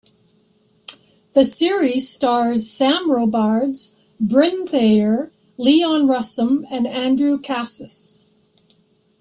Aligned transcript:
The 1.33 1.45
series 1.45 2.09
stars 2.09 2.67
Sam 2.67 3.11
Robards, 3.11 3.93
Brynn 4.19 4.67
Thayer, 4.67 5.31
Leon 5.59 6.07
Russom 6.07 6.65
and 6.71 6.87
Andrew 6.87 7.37
Cassese. 7.37 8.25